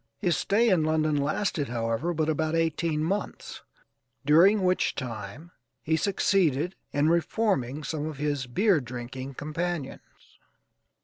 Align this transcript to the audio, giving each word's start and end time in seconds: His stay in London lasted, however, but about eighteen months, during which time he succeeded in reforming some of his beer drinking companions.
His 0.17 0.35
stay 0.35 0.69
in 0.69 0.83
London 0.83 1.15
lasted, 1.15 1.67
however, 1.69 2.11
but 2.11 2.27
about 2.27 2.55
eighteen 2.55 3.03
months, 3.03 3.61
during 4.25 4.63
which 4.63 4.95
time 4.95 5.51
he 5.83 5.95
succeeded 5.95 6.73
in 6.91 7.07
reforming 7.09 7.83
some 7.83 8.07
of 8.07 8.17
his 8.17 8.47
beer 8.47 8.81
drinking 8.81 9.35
companions. 9.35 10.39